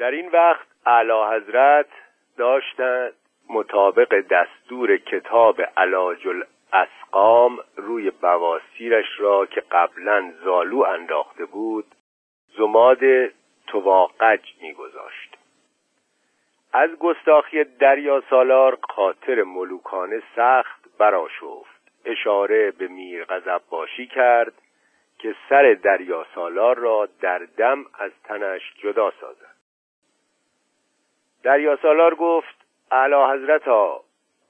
[0.00, 1.86] در این وقت اعلی حضرت
[2.38, 3.12] داشتند
[3.50, 11.84] مطابق دستور کتاب علاج الاسقام روی بواسیرش را که قبلا زالو انداخته بود
[12.58, 12.98] زماد
[13.66, 15.36] تواقج میگذاشت.
[16.72, 24.52] از گستاخی دریا سالار خاطر ملوکانه سخت براشفت اشاره به میر غضب باشی کرد
[25.18, 29.49] که سر دریا سالار را در دم از تنش جدا سازد.
[31.42, 32.54] دریا سالار گفت
[32.90, 34.00] اعلی حضرتا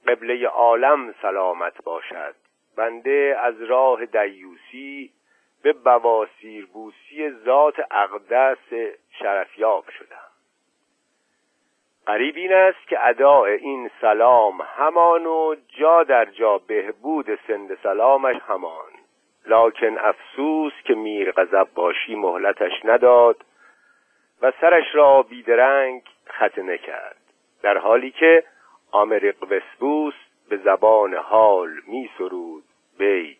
[0.07, 2.35] قبله عالم سلامت باشد.
[2.77, 5.11] بنده از راه دیوسی
[5.63, 10.31] به بواسیر بوسی ذات اقدس شرفیاب شدم.
[12.05, 18.35] قریب این است که اداء این سلام همان و جا در جا بهبود سند سلامش
[18.47, 18.91] همان.
[19.45, 23.37] لکن افسوس که میر غضب باشی مهلتش نداد.
[24.41, 27.17] و سرش را بیدرنگ ختنه کرد
[27.61, 28.43] در حالی که
[28.91, 30.13] آمریق وسبوس
[30.49, 32.63] به زبان حال می سرود
[32.97, 33.37] بیت.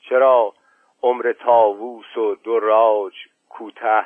[0.00, 0.54] چرا
[1.02, 3.14] عمر تاووس و دراج
[3.48, 4.04] کوته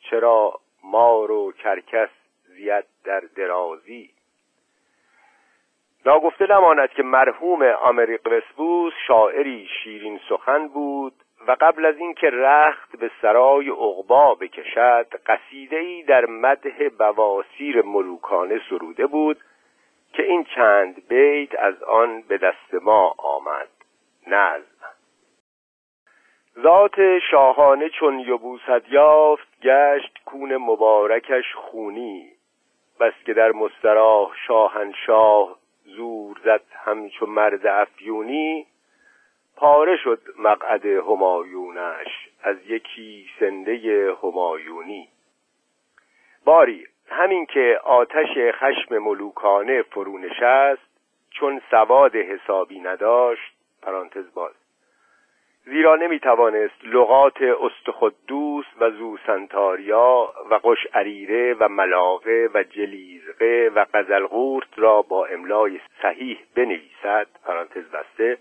[0.00, 2.10] چرا مار و کرکس
[2.46, 4.10] زیاد در درازی؟
[6.06, 11.14] ناگفته نماند که مرحوم آمریق وسبوس شاعری شیرین سخن بود
[11.46, 18.60] و قبل از اینکه رخت به سرای عقبا بکشد قصیده ای در مده بواسیر ملوکانه
[18.68, 19.40] سروده بود
[20.12, 23.68] که این چند بیت از آن به دست ما آمد.
[24.26, 24.66] نظم
[26.62, 32.32] ذات شاهانه چون یبوست یافت گشت کون مبارکش خونی.
[33.00, 38.66] بس که در مستراح شاهنشاه زور زد همچون مرد افیونی
[39.62, 45.08] پاره شد مقعد همایونش از یکی سنده همایونی.
[46.44, 50.82] باری همین که آتش خشم ملوکانه فرو نشست
[51.30, 53.52] چون سواد حسابی نداشت
[53.82, 54.52] پرانتز باز.
[55.64, 63.86] زیرا نمی توانست لغات استخدوس و زوسنتاریا و قش عریره و ملاقه و جلیزقه و
[63.94, 68.38] قزلغورت را با املای صحیح بنویسد پرانتز بسته.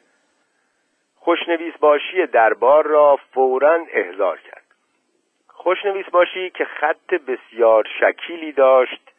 [1.23, 4.63] خوشنویس باشی دربار را فورا احضار کرد.
[5.47, 9.11] خوشنویس باشی که خط بسیار شکیلی داشت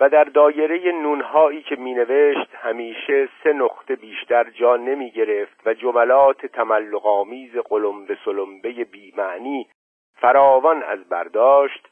[0.00, 5.74] و در دایره نونهایی که می نوشت همیشه سه نقطه بیشتر جا نمی گرفت و
[5.74, 9.66] جملات تملقامیز قلمبه سلمبه بیمعنی
[10.14, 11.88] فراوان از برداشت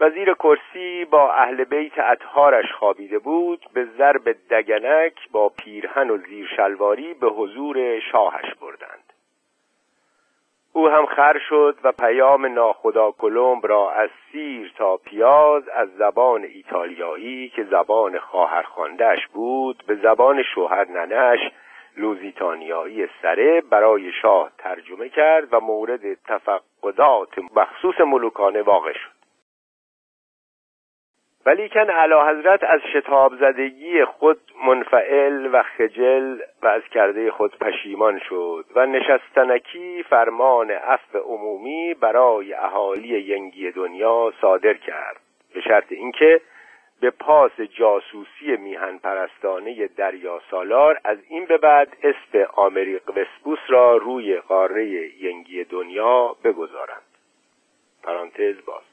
[0.00, 6.16] و زیر کرسی با اهل بیت اطهارش خوابیده بود به ضرب دگنک با پیرهن و
[6.16, 9.12] زیر شلواری به حضور شاهش بردند.
[10.72, 16.44] او هم خر شد و پیام ناخدا کلمب را از سیر تا پیاز از زبان
[16.44, 18.66] ایتالیایی که زبان خواهر
[19.32, 21.40] بود به زبان شوهر ننش
[21.96, 29.19] لوزیتانیایی سره برای شاه ترجمه کرد و مورد تفقدات مخصوص ملوکانه واقع شد.
[31.46, 38.18] ولیکن علا حضرت از شتاب زدگی خود منفعل و خجل و از کرده خود پشیمان
[38.28, 45.16] شد و نشستنکی فرمان عفو عمومی برای اهالی ینگی دنیا صادر کرد.
[45.54, 46.40] به شرط اینکه
[47.00, 53.96] به پاس جاسوسی میهن پرستانه دریا سالار از این به بعد اسم آمریق وسبوس را
[53.96, 54.84] روی قاره
[55.22, 57.02] ینگی دنیا بگذارند.
[58.02, 58.89] پرانتز باز.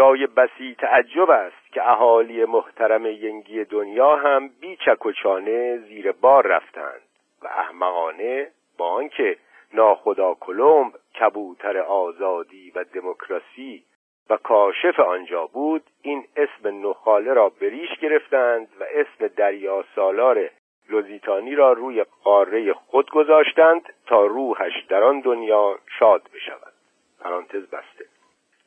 [0.00, 6.12] جای بسی تعجب است که اهالی محترم ینگی دنیا هم بی چک و چانه زیر
[6.12, 7.00] بار رفتند
[7.42, 9.36] و احمقانه با آنکه
[9.74, 13.84] ناخدا کلمب کبوتر آزادی و دموکراسی
[14.30, 20.50] و کاشف آنجا بود این اسم نخاله را بریش گرفتند و اسم دریا سالار
[20.88, 26.72] لوزیتانی را روی قاره خود گذاشتند تا روحش در آن دنیا شاد بشود.
[27.20, 28.09] پرانتز بسته.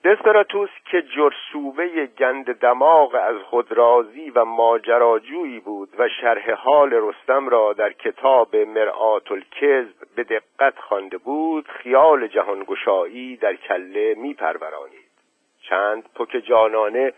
[0.05, 7.73] دسپراتوس که جرسوبه گند دماغ از خودرازی و ماجراجویی بود و شرح حال رستم را
[7.73, 15.11] در کتاب مرآت الکذب به دقت خوانده بود خیال جهانگشایی در کله میپرورانید.
[15.69, 17.13] چند پک جانانه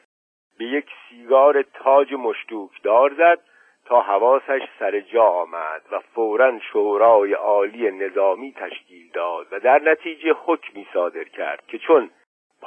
[0.57, 3.39] به یک سیگار تاج مشتوکدار زد
[3.85, 10.33] تا حواسش سر جا آمد و فورا شورای عالی نظامی تشکیل داد و در نتیجه
[10.45, 12.09] حکمی صادر کرد که چون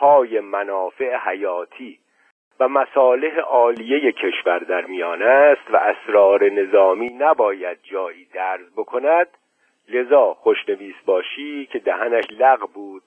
[0.00, 1.98] پای منافع حیاتی
[2.60, 9.26] و مصالح عالیه کشور در میان است و اسرار نظامی نباید جایی درز بکند.
[9.88, 13.02] لذا خوشنویس باشی که دهنش لغ بود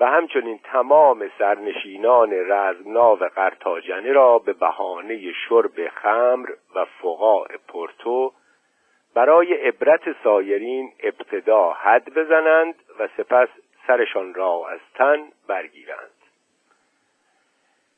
[0.00, 8.32] و همچنین تمام سرنشینان رزمناو قرتاجنه را به بهانه شرب خمر و فقاع پورتو
[9.14, 13.48] برای عبرت سایرین ابتدا حد بزنند و سپس
[13.86, 15.18] سرشان را از تن
[15.48, 16.13] برگیرند.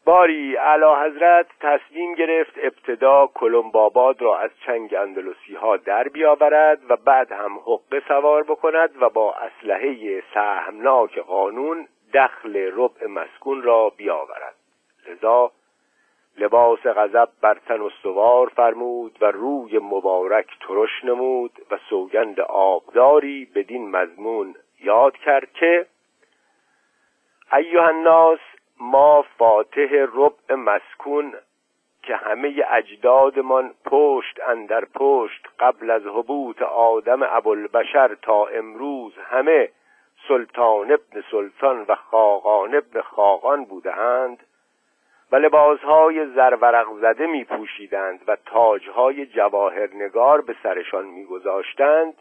[0.07, 6.97] باری اعلی حضرت تصمیم گرفت ابتدا کلمباباد را از چنگ اندلوسی ها در بیاورد و
[6.97, 14.55] بعد هم حقه سوار بکند و با اسلحه سهمناک قانون دخل ربع مسکون را بیاورد.
[15.09, 15.51] لذا
[16.39, 23.91] لباس غضب بر تن استوار فرمود و روی مبارک ترش نمود و سوگند آبداری بدین
[23.91, 25.87] مضمون یاد کرد که
[27.53, 28.39] ایوه الناس
[28.81, 31.35] ما فاتح ربع مسکون
[32.03, 39.71] که همه اجدادمان پشت اندر پشت قبل از حبوط آدم ابوالبشر تا امروز همه
[40.29, 44.47] سلطان ابن سلطان و خاقان ابن خاقان بودهاند
[45.33, 52.15] و لباسهای زرورق زده می پوشیدند و تاجهای جواهرنگار به سرشان می گذاشتند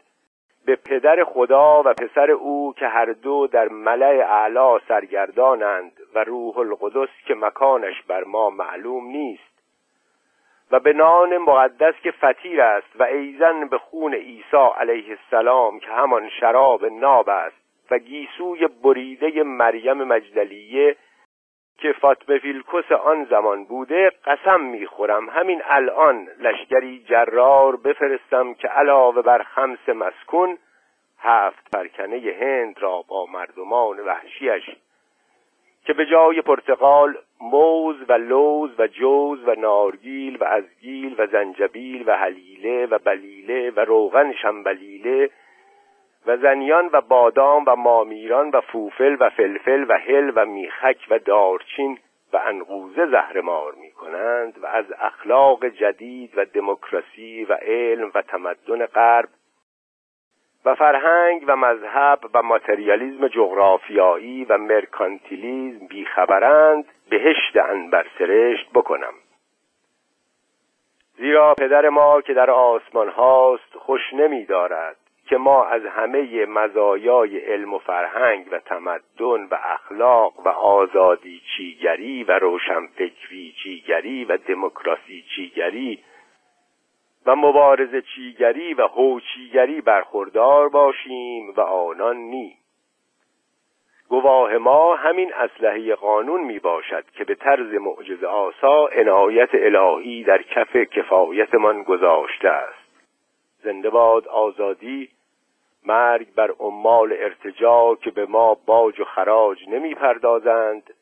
[0.66, 6.58] به پدر خدا و پسر او که هر دو در ملع اعلا سرگردانند و روح
[6.58, 9.56] القدس که مکانش بر ما معلوم نیست.
[10.70, 15.90] و به نان مقدس که فطیر است و ایزن به خون عیسی علیه السلام که
[15.90, 17.56] همان شراب ناب است
[17.90, 20.96] و گیسوی بریده مریم مجدلیه
[21.78, 25.30] که فاطمه فیلکس آن زمان بوده قسم می‌خورم.
[25.30, 30.58] همین الان لشکری جرار بفرستم که علاوه بر خمس مسکون
[31.18, 34.70] هفت پرکنه هند را با مردمان وحشیش
[35.84, 42.04] که به جای پرتقال موز و لوز و جوز و نارگیل و ازگیل و زنجبیل
[42.06, 45.30] و حلیله و بلیله و روغن شنبلیله
[46.26, 51.18] و زنیان و بادام و مامیران و فوفل و فلفل و هل و میخک و
[51.18, 51.98] دارچین
[52.32, 58.86] و انقوزه زهرمار می کنند و از اخلاق جدید و دموکراسی و علم و تمدن
[58.86, 59.28] غرب
[60.64, 69.14] و فرهنگ و مذهب و ماتریالیزم جغرافیایی و مرکانتیلیزم بیخبرند بهشت انبر سرشت بکنم.
[71.16, 74.96] زیرا پدر ما که در آسمان هاست خوش نمی دارد
[75.26, 82.24] که ما از همه مزایای علم و فرهنگ و تمدن و اخلاق و آزادی چیگری
[82.24, 85.98] و روشنفکری چیگری و دموکراسی چیگری
[87.26, 92.56] و مبارز چیگری و هوچیگری برخوردار باشیم و آنان نی
[94.08, 100.42] گواه ما همین اسلحه قانون می باشد که به طرز معجز آسا عنایت الهی در
[100.42, 102.86] کف کفایتمان گذاشته است.
[103.62, 105.08] زنده باد آزادی
[105.86, 110.94] مرگ بر عمال ارتجا که به ما باج و خراج نمی پردازند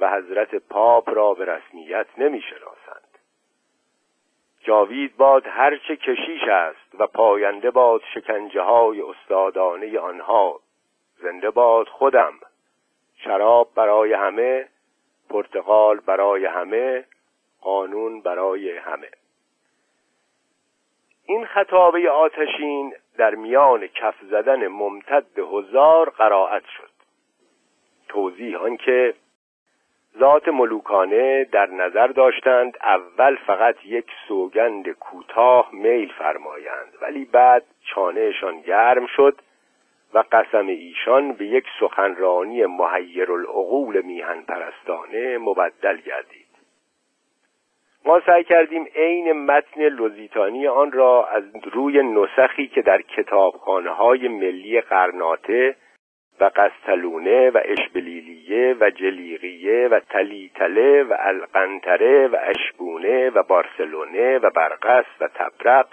[0.00, 3.08] و حضرت پاپ را به رسمیت نمی شناسند
[4.68, 10.60] جاوید باد هرچه کشیش است و پاینده باد شکنجه های استادانه آنها.
[11.22, 12.32] زنده باد خودم.
[13.16, 14.68] شراب برای همه
[15.30, 17.04] پرتغال برای همه
[17.60, 19.10] قانون برای همه.
[21.24, 26.90] این خطابه آتشین در میان کف زدن ممتد هزار قرائت شد.
[28.08, 29.14] توضیح آنکه
[30.18, 38.60] ذات ملوکانه در نظر داشتند اول فقط یک سوگند کوتاه میل فرمایند ولی بعد چانهشان
[38.60, 39.38] گرم شد
[40.14, 46.47] و قسم ایشان به یک سخنرانی محیر العقول میهن پرستانه مبدل گردید.
[48.04, 54.28] ما سعی کردیم عین متن لوزیتانی آن را از روی نسخی که در کتابخانه های
[54.28, 55.76] ملی قرناته
[56.40, 64.50] و قستلونه و اشبلیلیه و جلیقیه و تلیتله و القنتره و اشبونه و بارسلونه و
[64.50, 65.88] برقص و تبرق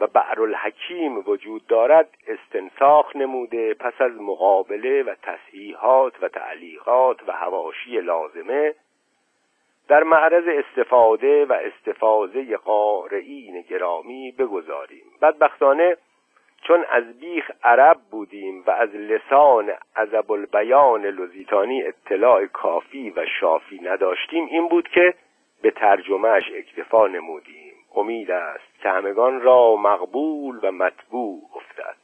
[0.00, 8.00] و بعرالحکیم وجود دارد استنساخ نموده پس از مقابله و تصحیحات و تعلیقات و هواشی
[8.00, 8.74] لازمه
[9.90, 15.04] در معرض استفاده و استفاده قارئین گرامی بگذاریم.
[15.22, 15.96] بدبختانه
[16.62, 23.80] چون از بیخ عرب بودیم و از لسان عذب البیان لوزیتانی اطلاع کافی و شافی
[23.80, 25.14] نداشتیم این بود که
[25.62, 27.74] به ترجمهش اکتفا نمودیم.
[27.94, 31.96] امید است که همگان را مقبول و مطبوع افتد.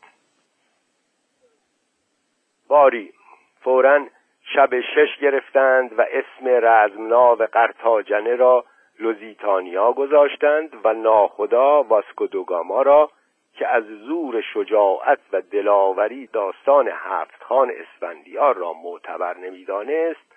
[2.69, 3.13] باری
[3.61, 4.07] فوراً
[4.55, 8.65] شب شش گرفتند و اسم رزمناو قرتاجنه را
[8.99, 13.11] لوزیتانیا گذاشتند و ناخدا واسکودوگاما را
[13.55, 20.37] که از زور شجاعت و دلاوری داستان هفت خان اسفندیار را معتبر نمی‌دانست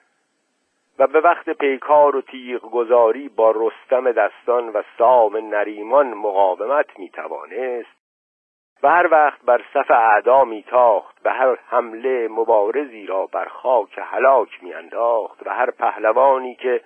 [1.00, 7.10] و به وقت پیکار و تیغ گذاری با رستم دستان و سام نریمان مقاومت می
[7.10, 7.99] توانست
[8.84, 14.64] و هر وقت بر صف اعدا میتاخت و هر حمله مبارزی را بر خاک هلاک
[14.64, 16.82] میانداخت و هر پهلوانی که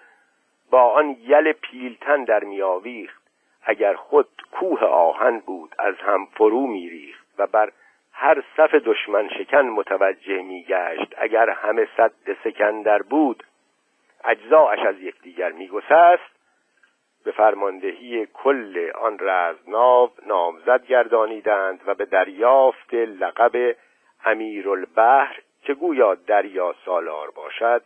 [0.72, 3.24] با آن یل پیلتن در میآویخت
[3.64, 7.72] اگر خود کوه آهن بود از هم فرو میریخت و بر
[8.14, 12.12] هر صف دشمن شکن متوجه میگشت اگر همه صد
[12.44, 13.44] سکندر بود
[14.24, 16.33] اجزاش از یکدیگر میگسست
[17.24, 23.76] به فرماندهی کل آن رزمناو نامزد گردانیدند و به دریافت لقب
[24.26, 27.82] امیرالبحر که گویا دریا سالار باشد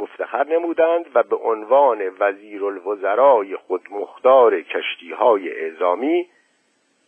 [0.00, 6.28] مفتخر نمودند و به عنوان وزیر الوزرای خود مختار کشتی های اعزامی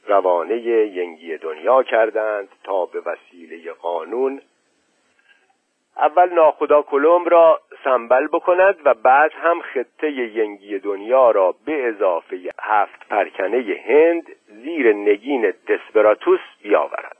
[0.06, 4.40] روانه ینگی دنیا کردند تا به وسیله قانون
[5.96, 12.50] اول ناخدا کلم را سنبل بکند و بعد هم خطه ینگی دنیا را به اضافه
[12.60, 17.16] هفت پرکنه هند زیر نگین دسپراتوس بیاورد.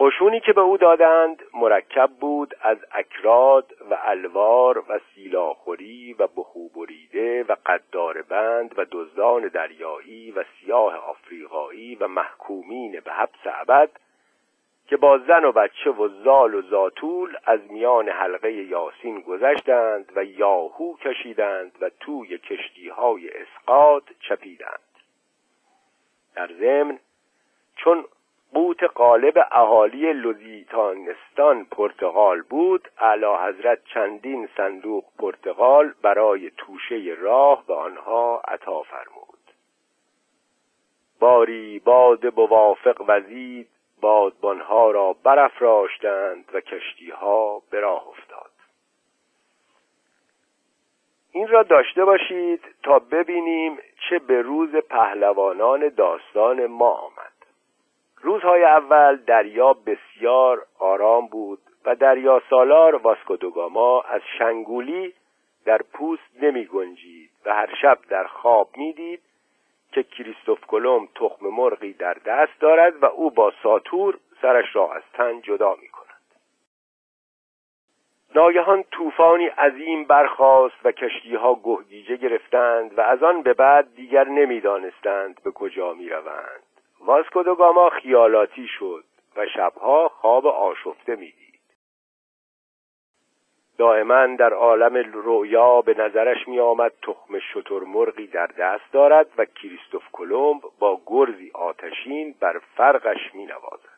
[0.00, 6.68] قشونی که به او دادند مرکب بود از اکراد و الوار و سیلاخوری و بخو
[6.68, 13.90] بریده و قدار بند و دزدان دریایی و سیاه آفریقایی و محکومین به حبس ابد
[14.92, 20.24] که با زن و بچه و زال و زاتول از میان حلقه یاسین گذشتند و
[20.24, 24.80] یاهو کشیدند و توی کشتی های اسقاط چپیدند.
[26.34, 26.98] در ضمن
[27.76, 28.04] چون
[28.54, 37.74] قوت قالب اهالی لوزیتانستان پرتغال بود اعلی حضرت چندین صندوق پرتغال برای توشه راه به
[37.74, 39.38] آنها عطا فرمود.
[41.20, 43.68] باری باد بوافق وزید
[44.02, 48.50] بادبانها را برافراشتند و کشتیها به راه افتاد.
[51.32, 53.78] این را داشته باشید تا ببینیم
[54.08, 57.32] چه به روز پهلوانان داستان ما آمد.
[58.22, 65.14] روزهای اول دریا بسیار آرام بود و دریا سالار واسکودوگاما از شنگولی
[65.64, 69.22] در پوست نمی گنجید و هر شب در خواب می‌دید
[69.92, 75.02] که کریستوف کلم تخم مرغی در دست دارد و او با ساتور سرش را از
[75.12, 76.12] تن جدا می کند
[78.34, 85.40] ناگهان طوفانی عظیم برخاست و کشتیها گهگیجه گرفتند و از آن به بعد دیگر نمی‌دانستند
[85.44, 86.62] به کجا می روند
[87.00, 89.04] واسکو خیالاتی شد
[89.36, 91.41] و شبها خواب آشفته می‌دید.
[93.78, 97.34] دائما در عالم رویا به نظرش می آمد تخم
[97.86, 103.92] مرغی در دست دارد و کریستوف کلمب با گرزی آتشین بر فرقش می نوازد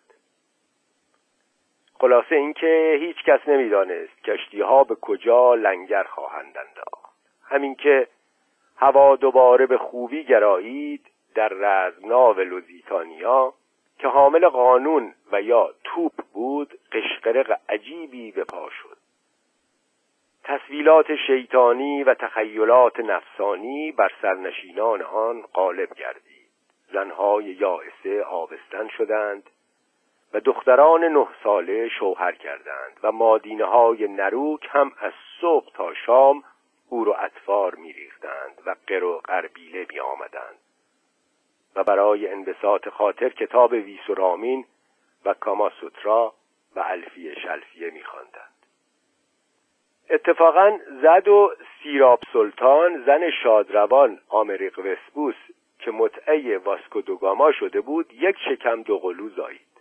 [2.00, 7.14] خلاصه اینکه هیچ کس نمی‌دانست کشتی ها به کجا لنگر خواهند انداخت.
[7.48, 8.08] همین که
[8.76, 13.54] هوا دوباره به خوبی گرایید در رزمناو لوزیتانیا
[13.98, 18.93] که حامل قانون و یا توپ بود قشقرق عجیبی به پا شد.
[20.44, 26.48] تصویلات شیطانی و تخیلات نفسانی بر سرنشینان آن غالب گردید.
[26.92, 29.50] زنهای یائسه آبستن شدند
[30.34, 36.44] و دختران نه ساله شوهر کردند و مادینه های نروک هم از صبح تا شام
[36.88, 40.58] او و اطفار میریختند و قر و قربیله می آمدند
[41.76, 44.66] و برای انبساط خاطر کتاب ویس و رامین
[46.76, 48.53] و الفیه شلفیه میخواندند.
[50.10, 55.36] اتفاقا زد و سیراب سلطان زن شادروان آمریق وسبوس
[55.78, 59.74] که متعه واسکو دوگاما شده بود یک شکم دوقلو زایید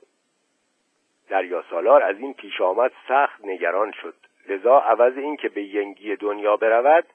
[1.30, 4.14] دریا سالار از این پیش آمد سخت نگران شد.
[4.50, 7.06] لذا عوض اینکه به ینگی دنیا برود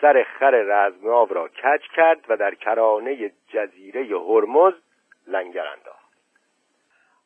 [0.00, 4.74] سر خر رزمناو را کج کرد و در کرانه جزیره هرمز
[5.26, 6.14] لنگر انداخت.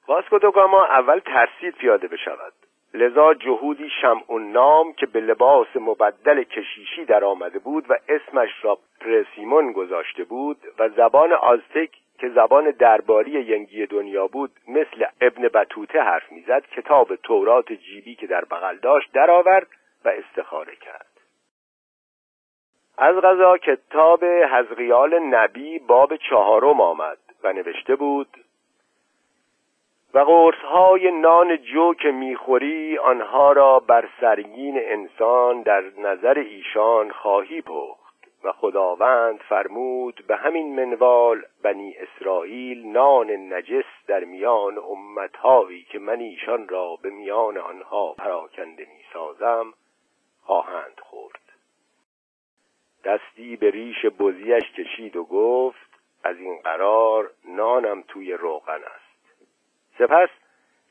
[0.08, 2.52] واسکو دوگاما اول ترسید پیاده بشود.
[2.94, 8.78] لذا جهودی شمعون نام که به لباس مبدل کشیشی در آمده بود و اسمش را
[9.00, 16.00] پرسیمون گذاشته بود و زبان آزتک که زبان درباری ینگی دنیا بود مثل ابن بطوته
[16.00, 19.66] حرف می‌زد کتاب تورات جیبی که در بغل داشت درآورد
[20.04, 21.06] و استخاره کرد.
[22.98, 28.28] از غذا کتاب حزقیال نبی باب چهارم آمد و نوشته بود
[30.14, 37.62] و قرصهای نان جو که می‌خوری آنها را بر سرگین انسان در نظر ایشان خواهی
[37.62, 38.08] پخت.
[38.44, 46.20] و خداوند فرمود به همین منوال بنی اسرائیل نان نجس در میان امتهایی که من
[46.20, 49.74] ایشان را به میان آنها پراکنده می سازم
[50.42, 51.40] خواهند خورد.
[53.04, 58.80] دستی به ریش بزیش کشید و گفت از این قرار نانم توی روغن
[59.98, 60.28] سپس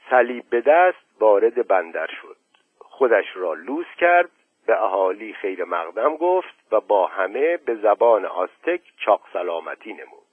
[0.10, 2.38] صلیب به دست وارد بندر شد.
[2.80, 4.30] خودش را لوس کرد
[4.68, 10.28] به اهالی خیر مقدم گفت و با همه به زبان آستک چاق سلامتی نمود.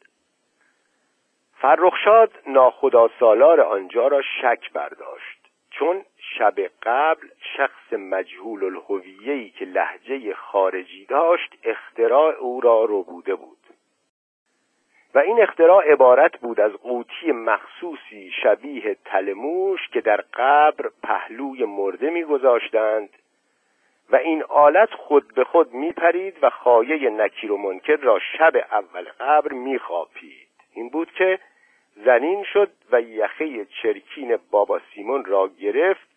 [1.61, 5.39] فرخشاد ناخدا سالار آنجا را شک برداشت
[5.71, 6.05] چون
[6.39, 13.64] شب قبل شخص مجهول الهویه‌ای که لحجه خارجی داشت اختراع او را بوده بود.
[15.15, 22.11] و این اختراع عبارت بود از قوطی مخصوصی شبیه تلموش که در قبر پهلوی مرده
[22.11, 23.09] میگذاشتند
[24.11, 29.05] و این آلت خود به خود میپرید و خایه نکیر و منکر را شب اول
[29.21, 31.39] قبر میخواپید این بود که
[32.05, 36.09] زنین شد و یخه چرکین بابا سیمون را گرفت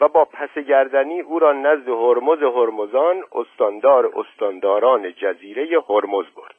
[0.00, 6.51] و با پس گردنی او را نزد هرمز هرمزان استاندار استانداران جزیره هرمز برد.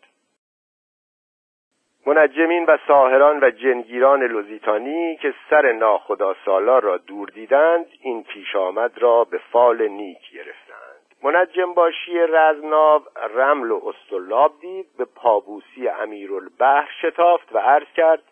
[2.05, 8.55] منجمین و ساهران و جنگیران لوزیتانی که سر ناخدا سالار را دور دیدند این پیش
[8.55, 10.83] آمد را به فال نیک گرفتند.
[11.23, 13.01] منجم باشی رزمناو
[13.35, 18.23] رمل و استولاب دید به پابوسی امیرالبحر شتافت و عرض کرد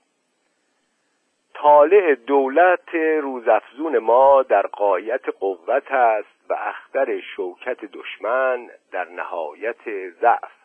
[1.53, 10.60] طالع دولت روزافزون ما در قایت قوت است و اختر شوکت دشمن در نهایت ضعف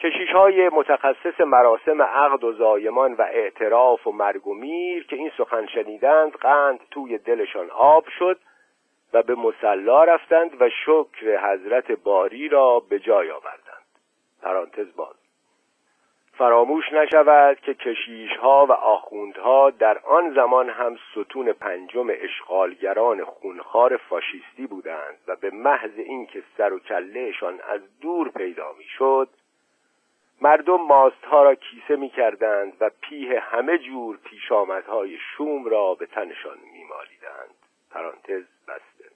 [0.00, 5.30] کشیش های متخصص مراسم عقد و زایمان و اعتراف و مرگ و میر که این
[5.38, 8.38] سخن شنیدند قند توی دلشان آب شد
[9.12, 13.86] و به مسلا رفتند و شکر حضرت باری را به جای آوردند.
[14.42, 15.14] پرانتز باز.
[16.38, 23.96] فراموش نشود که کشیش ها و آخوندها در آن زمان هم ستون پنجم اشغالگران خونخوار
[23.96, 29.28] فاشیستی بودند و به محض اینکه سر و کلهشان از دور پیدا می‌شد
[30.40, 36.58] مردم ماستها را کیسه می کردند و پیه همه جور پیشامدهای شوم را به تنشان
[36.72, 37.54] می مالیدند.
[37.90, 39.10] پرانتز بسته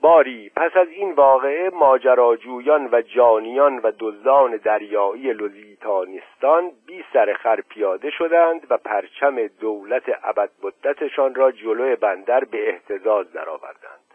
[0.00, 7.60] باری پس از این واقعه ماجراجویان و جانیان و دزدان دریایی لوزیتانستان بی سر خر
[7.60, 10.50] پیاده شدند و پرچم دولت ابد
[11.34, 14.11] را جلوی بندر به احتزاز درآوردند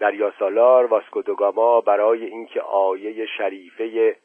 [0.00, 4.16] دریا سالار واسکودوگاما برای اینکه آیه شریفه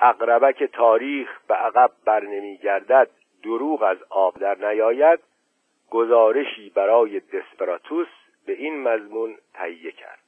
[0.00, 2.26] اقربک تاریخ به عقب بر
[2.62, 3.10] گردد
[3.42, 5.20] دروغ از آب در نیاید.
[5.90, 8.08] گزارشی برای دسپراتوس
[8.46, 10.24] به این مضمون تهیه کرد.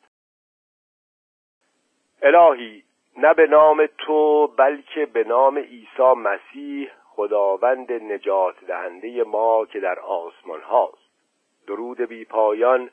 [2.23, 2.83] الهی
[3.17, 9.99] نه به نام تو بلکه به نام عیسی مسیح خداوند نجات دهنده ما که در
[9.99, 11.09] آسمان هاست.
[11.67, 12.91] درود بی پایان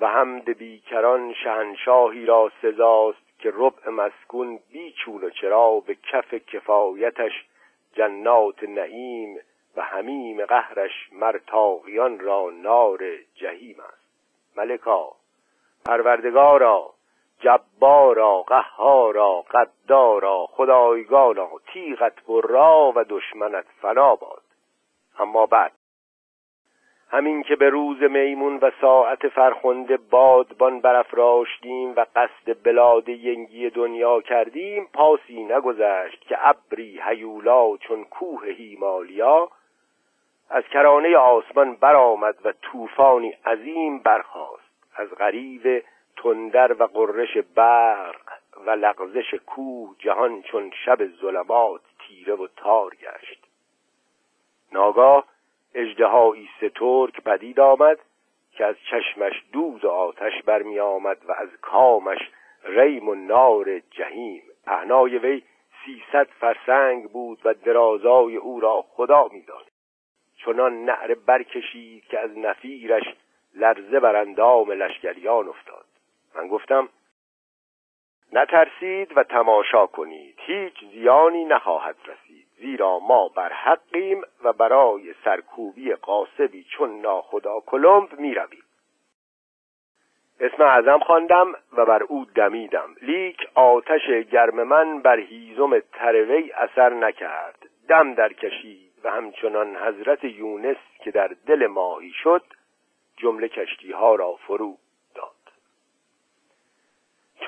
[0.00, 7.32] و حمد بیکران شهنشاهی را سزاست که ربع مسکون بیچون و چرا به کف کفایتش
[7.92, 9.38] جنات نعیم
[9.76, 12.98] و حمیم قهرش مرتاقیان را نار
[13.34, 14.00] جهیم است.
[14.56, 15.12] ملکا
[15.86, 16.94] پروردگارا
[17.40, 24.42] جبارا قهارا قدارا خدایگانا تیغت برا و دشمنت فنا باد.
[25.18, 25.72] اما بعد
[27.12, 34.20] همین که به روز میمون و ساعت فرخنده بادبان برافراشتیم و قصد بلاد ینگی دنیا
[34.20, 39.48] کردیم پاسی نگذشت که ابری هیولا چون کوه هیمالیا
[40.50, 44.70] از کرانه آسمان برآمد و طوفانی عظیم برخاست.
[44.96, 45.84] از غریب
[46.16, 48.20] تندر و قررش برق
[48.66, 53.46] و لغزش کوه جهان چون شب ظلمات تیره و تار گشت.
[54.72, 55.24] ناگاه
[55.74, 57.98] اجدهایی سترک پدید آمد
[58.52, 62.18] که از چشمش دود و آتش برمی آمد و از کامش
[62.64, 65.42] ریم و نار جهیم پهنای وی
[65.84, 69.66] سیصد فرسنگ بود و درازای او را خدا می‌داد
[70.36, 73.14] چنان نعره برکشید که از نفیرش
[73.54, 75.84] لرزه بر اندام لشکریان افتاد.
[76.34, 76.88] من گفتم
[78.32, 80.34] نترسید و تماشا کنید.
[80.38, 82.29] هیچ زیانی نخواهد رسید.
[82.60, 88.62] زیرا ما بر حقیم و برای سرکوبی قاسبی چون ناخدا کلمب می رویم
[90.40, 92.94] اسم اعظم خواندم و بر او دمیدم.
[93.02, 97.68] لیک آتش گرم من بر هیزم تروی اثر نکرد.
[97.88, 102.42] دم در کشید و همچنان حضرت یونس که در دل ماهی شد
[103.16, 104.76] جمله کشتی ها را فرو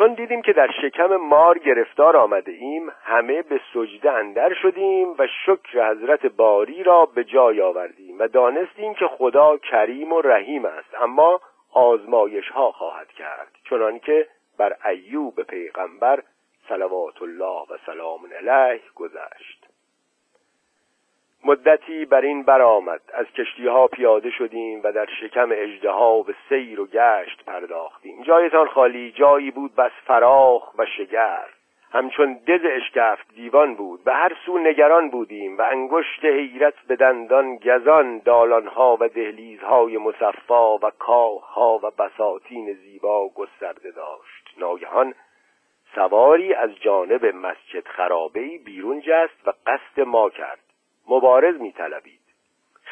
[0.02, 5.26] چون دیدیم که در شکم مار گرفتار آمده ایم همه به سجده اندر شدیم و
[5.46, 10.94] شکر حضرت باری را به جای آوردیم و دانستیم که خدا کریم و رحیم است
[11.00, 11.40] اما
[11.72, 16.22] آزمایش ها خواهد کرد چنانکه بر ایوب پیغمبر
[16.68, 19.71] صلوات الله و سلام علیه گذشت.
[21.44, 23.00] مدتی بر این برآمد.
[23.14, 25.92] از کشتی ها پیاده شدیم و در شکم اجده
[26.26, 28.22] به سیر و گشت پرداختیم.
[28.22, 31.48] جایتان خالی جایی بود بس فراخ و شگر.
[31.92, 34.05] همچون دز اشکفت دیوان بود.
[34.05, 40.76] به هر سو نگران بودیم و انگشت حیرت به دندان گزان دالانها و دهلیزهای مصفا
[40.76, 44.55] و کاهها و بساتین زیبا گسترده داشت.
[44.59, 45.14] ناگهان
[45.94, 50.71] سواری از جانب مسجد خرابه بیرون جست و قصد ما کرد.
[51.12, 52.20] مبارز میطلبید.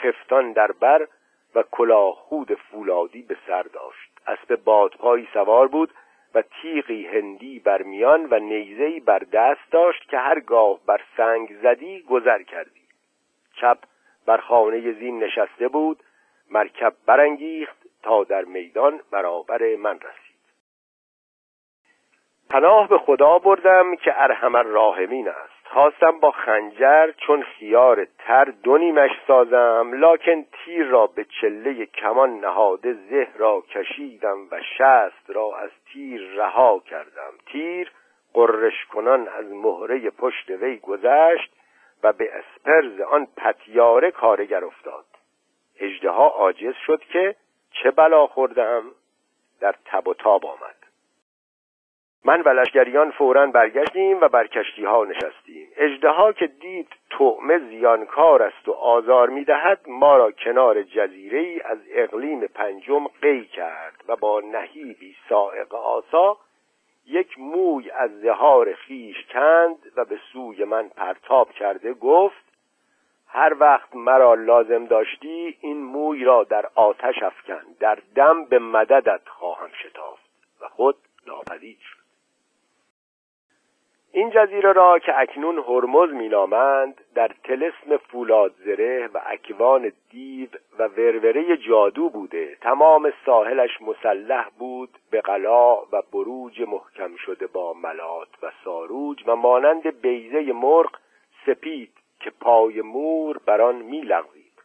[0.02, 1.08] خفتان در بر
[1.54, 4.10] و کلاهخود فولادی به سر داشت.
[4.26, 5.90] اسب بادپایی سوار بود
[6.34, 12.02] و تیغی هندی بر میان و نیزهای بر دست داشت که هرگاه بر سنگ زدی
[12.02, 12.80] گذر کردی.
[13.60, 13.78] چپ
[14.26, 16.02] بر خانه زین نشسته بود
[16.50, 20.40] مرکب برانگیخت تا در میدان برابر من رسید.
[22.50, 25.49] پناه به خدا بردم که ارحم الراحمین است.
[25.72, 32.92] خواستم با خنجر چون خیار تر دونیمش سازم لکن تیر را به چله کمان نهاده
[32.92, 37.32] زه را کشیدم و شست را از تیر رها کردم.
[37.46, 37.92] تیر
[38.34, 41.52] قرش کنان از مهره پشت وی گذشت
[42.02, 45.04] و به اسپرز آن پتیاره کارگر افتاد.
[45.80, 47.36] اجدها عاجز شد که
[47.72, 48.82] چه بلا خوردم
[49.60, 50.79] در تب و تاب آمد.
[52.24, 55.68] من و لشگریان فورا برگشتیم و بر کشتی ها نشستیم.
[55.76, 61.78] اجدها که دید طعمه زیانکار است و آزار می‌دهد ما را کنار جزیره ای از
[61.90, 66.36] اقلیم پنجم قی کرد و با نهیبی سائق آسا
[67.06, 72.50] یک موی از زهار خیش کند و به سوی من پرتاب کرده گفت
[73.26, 79.28] هر وقت مرا لازم داشتی این موی را در آتش افکن در دم به مددت
[79.28, 80.30] خواهم شتافت.
[80.60, 81.99] و خود ناپدید شد.
[84.12, 90.82] این جزیره را که اکنون هرمز مینامند در تلسم فولاد زره و اکوان دیو و
[90.82, 92.56] وروره جادو بوده.
[92.60, 99.36] تمام ساحلش مسلح بود به قلا و بروج محکم شده با ملات و ساروج و
[99.36, 100.90] مانند بیزه مرغ
[101.46, 104.62] سپید که پای مور بر آن میلغزید.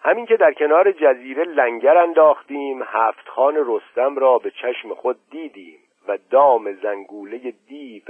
[0.00, 5.78] همین که در کنار جزیره لنگر انداختیم هفت خان رستم را به چشم خود دیدیم.
[6.08, 8.02] و دام زنگوله دیو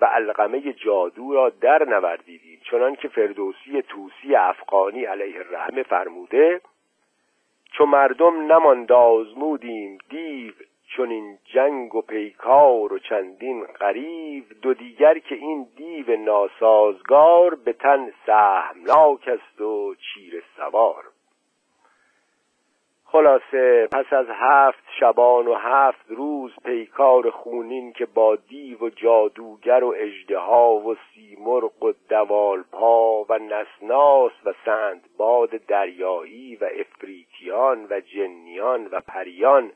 [0.00, 2.60] و القمه جادو را در نوردیدیم.
[2.70, 6.60] چنان که فردوسی توسی افغانی علیه الرحمه فرموده
[7.72, 10.52] چو مردم نماند آزمودیم دیو
[10.96, 17.72] چون این جنگ و پیکار و چندین غریب دو دیگر که این دیو ناسازگار به
[17.72, 21.04] تن سهمناک است و چیر سوار.
[23.12, 29.84] خلاصه پس از هفت شبان و هفت روز پیکار خونین که با دیو و جادوگر
[29.84, 38.86] و اجدها و سیمرغ و دوالپا و نسناس و سندباد دریایی و افریتیان و جنیان
[38.86, 39.72] و پریان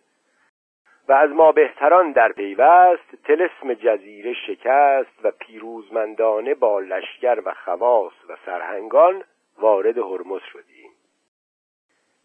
[1.08, 8.12] و از ما بهتران در پیوست تلسم جزیره شکست و پیروزمندانه با لشکر و خواص
[8.28, 9.24] و سرهنگان
[9.58, 10.81] وارد هرمز شدیم.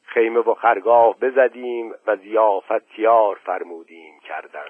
[0.08, 4.70] خیمه و خرگاه بزدیم و زیافت تیار فرمودیم کردن.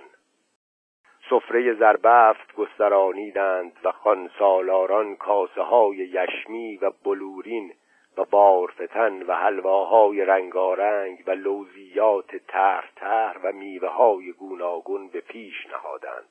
[1.30, 7.74] سفره زربفت گسترانیدند و خان سالاران کاسه های یشمی و بلورین
[8.18, 15.68] و بارفتن و حلواهای رنگارنگ و لوزیات تر تر و میوه های گوناگون به پیش
[15.68, 16.30] نهادند.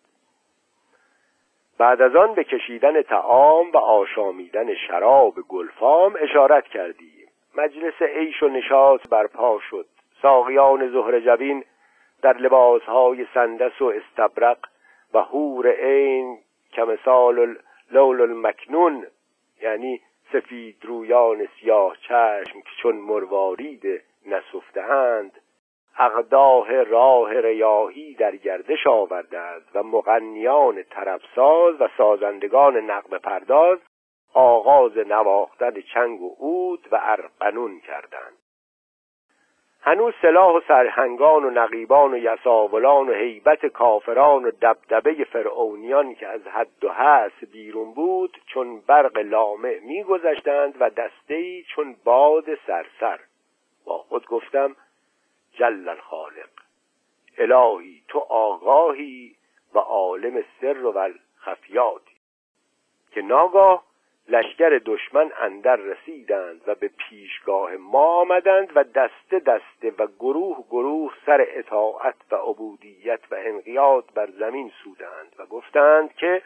[1.78, 7.15] بعد از آن به کشیدن تعام و آشامیدن شراب گلفام اشارت کردیم.
[7.56, 9.86] مجلس عیش و نشاط برپا شد.
[10.22, 11.64] ساقیان زهر جبین
[12.22, 14.58] در لباسهای سندس و استبرق
[15.14, 16.38] و هور عین
[16.72, 17.56] کمثال
[17.90, 19.06] لول المکنون
[19.62, 20.00] یعنی
[20.32, 25.32] سفید رویان سیاه چشم که چون مروارید نسفتهاند
[25.98, 33.78] اقداه راه ریاهی در گردش آوردند و مغنیان طربساز و سازندگان نقب پرداز
[34.36, 38.36] آغاز نواختن چنگ و عود و ارقنون کردند.
[39.80, 46.26] هنوز سلاح و سرهنگان و نقیبان و یساولان و حیبت کافران و دبدبه فرعونیان که
[46.26, 53.20] از حد و حس بیرون بود چون برق لامع میگذشتند و دستهای چون باد سرسر.
[53.84, 54.76] با خود گفتم
[55.52, 56.50] جل الخالق
[57.38, 59.36] الهی تو آگاهی
[59.74, 62.16] و عالم سر و الخفیاتی.
[63.12, 63.86] که ناگاه
[64.28, 71.12] لشکر دشمن اندر رسیدند و به پیشگاه ما آمدند و دسته دسته و گروه گروه
[71.26, 76.42] سر اطاعت و عبودیت و انقیاد بر زمین سودند و گفتند که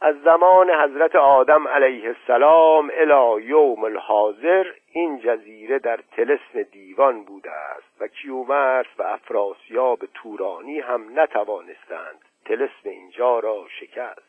[0.00, 7.50] از زمان حضرت آدم علیه السلام الی یوم الحاضر این جزیره در تلسم دیوان بوده
[7.50, 14.27] است و کیومرس و افراسیاب تورانی هم نتوانستند تلسم اینجا را شکست.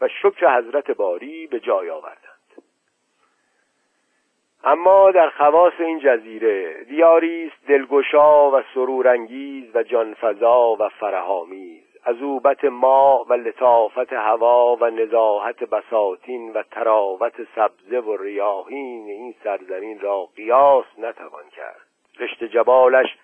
[0.00, 2.38] و شکر حضرت باری به جای آوردند.
[4.64, 12.64] اما در خواص این جزیره دیاری است دلگشا و سرورانگیز و جانفزا و فرهامیز عذوبت
[12.64, 20.28] ما و لطافت هوا و نزاحت بساتین و تراوت سبزه و ریاهین این سرزمین را
[20.36, 21.86] قیاس نتوان کرد.
[22.20, 23.16] رشت جبالش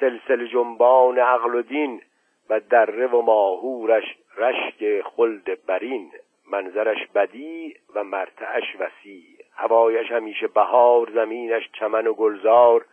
[0.00, 2.02] سلسل جنبان عقل و دین
[2.50, 6.12] و دره و ماهورش رشک خلد برین.
[6.52, 9.36] منظرش بدی و مرتعش وسیع.
[9.56, 12.84] هوایش همیشه بهار زمینش چمن و گلزار.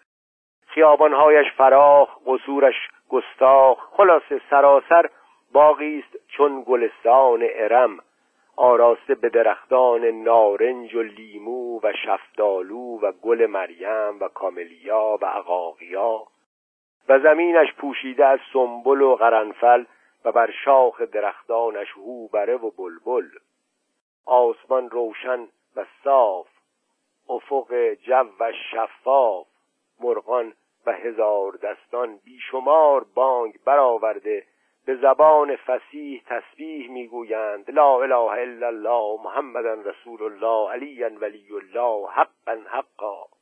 [0.68, 2.76] خیابانهایش فراخ قصورش
[3.10, 3.78] گستاخ.
[3.98, 5.10] خلاصه سراسر
[5.54, 8.00] باقی است چون گلستان ارم.
[8.56, 16.24] آراسته به درختان نارنج و لیمو و شفتالو و گل مریم و کاملیا و عقاقیا
[17.10, 19.84] و زمینش پوشیده از سنبل و قرنفل
[20.26, 23.28] و بر شاخ درختانش هوبره و بلبل.
[24.26, 26.48] آسمان روشن و صاف
[27.30, 29.48] افق جو شفاف
[30.00, 30.54] مرغان
[30.86, 34.44] و هزار دستان بیشمار بانگ برآورده
[34.86, 42.10] به زبان فسیح تسبیح می‌گویند لا اله الا الله محمدا رسول الله علی ولی الله
[42.10, 43.37] حقا حقا.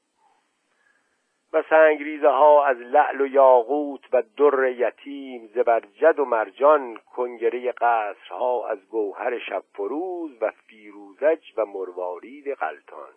[1.55, 8.67] و سنگریزه ها از لعل و یاقوت و در یتیم زبرجد و مرجان کنگره قصرها
[8.67, 13.13] از گوهر شب فروز و فیروزج و مروارید غلطان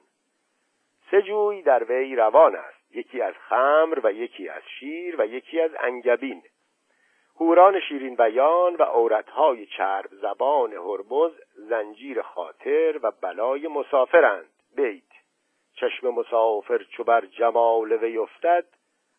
[1.11, 2.97] سه جوی در وی روان است.
[2.97, 6.43] یکی از خمر و یکی از شیر و یکی از انگبین.
[7.41, 14.49] هوران شیرین بیان و عورتهای چرب زبان هرمز زنجیر خاطر و بلای مسافرند.
[14.77, 15.08] بیت.
[15.81, 18.65] چشم مسافر چو بر جمال وی افتد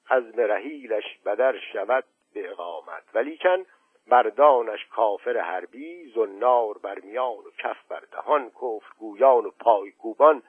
[0.09, 3.03] از رحیلش بدر شود به اقامت.
[3.13, 3.65] ولیکن
[4.07, 10.43] بردانش کافر حربی زنار بر میان و کف بر دهان کفر گویان و پای کوبان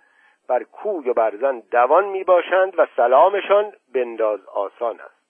[0.48, 5.20] بر کوی و برزن دوان می باشند و سلامشان بنداز آسان است.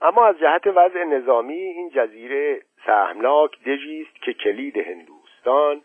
[0.00, 5.82] اما از جهت وضع نظامی این جزیره سهمناک دژی است که کلید هندوستان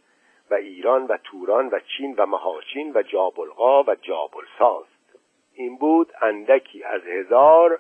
[0.54, 5.20] و ایران و توران و چین و مهاچین و جابلغا و جابلساست
[5.54, 7.80] این بود اندکی از هزار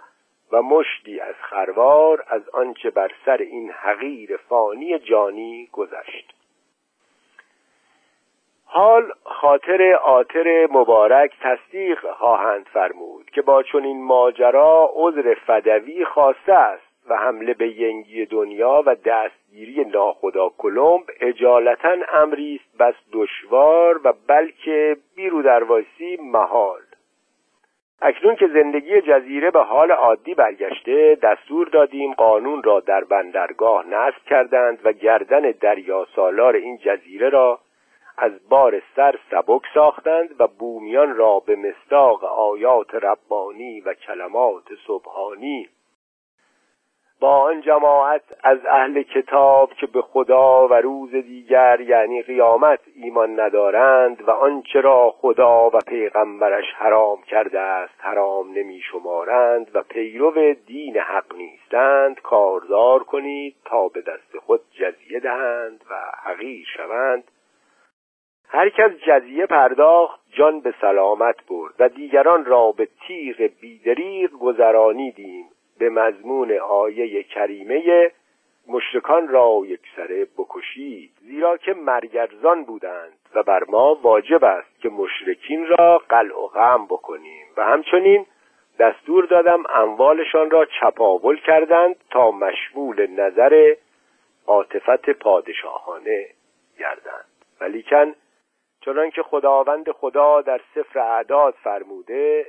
[0.51, 6.33] و مشتی از خروار از آنچه بر سر این حقیر فانی جانی گذشت.
[8.65, 16.92] حال خاطر آتر مبارک تصدیق خواهند فرمود که با چنین ماجرا عذر فدوی خواسته است.
[17.09, 24.13] و حمله به ینگی دنیا و دستگیری ناخدا کلمب اجالتا امری است بس دشوار و
[24.27, 26.81] بلکه بیرو وایسی محال.
[28.01, 34.25] اکنون که زندگی جزیره به حال عادی برگشته دستور دادیم قانون را در بندرگاه نصب
[34.25, 37.59] کردند و گردن دریا سالار این جزیره را
[38.17, 45.69] از بار سر سبک ساختند و بومیان را به مصداق آیات ربانی و کلمات سبحانی
[47.23, 53.39] با آن جماعت از اهل کتاب که به خدا و روز دیگر یعنی قیامت ایمان
[53.39, 60.53] ندارند و آنچه را خدا و پیغمبرش حرام کرده است حرام نمی شمارند و پیرو
[60.53, 67.23] دین حق نیستند کاردار کنید تا به دست خود جزیه دهند و حقیر شوند.
[68.49, 75.52] هر کس جزیه پرداخت جان به سلامت برد و دیگران را به تیغ بیدریق گذرانیدیم.
[75.83, 78.11] به مضمون آیه کریمه
[78.67, 85.67] مشرکان را یکسره بکشید زیرا که مرگرزان بودند و بر ما واجب است که مشرکین
[85.67, 87.45] را قلع و غم بکنیم.
[87.57, 88.25] و همچنین
[88.79, 93.75] دستور دادم اموالشان را چپاول کردند تا مشمول نظر
[94.47, 96.27] عاطفت پادشاهانه
[96.79, 97.25] گردند.
[97.61, 98.13] ولیکن
[98.81, 102.45] چنانکه خداوند خدا در سفر اعداد فرموده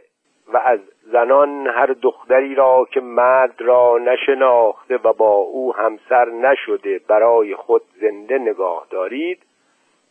[0.52, 7.00] و از زنان هر دختری را که مرد را نشناخته و با او همسر نشده
[7.08, 9.42] برای خود زنده نگاه دارید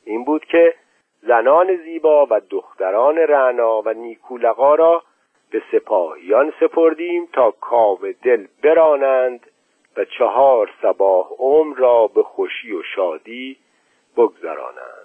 [0.06, 0.74] این بود که
[1.22, 5.04] زنان زیبا و دختران رعنا و نیکولقا را
[5.52, 9.50] به سپاهیان سپردیم تا کام دل برانند
[9.98, 13.58] و چهار سباه عمر را به خوشی و شادی
[14.18, 15.03] بگذرانند.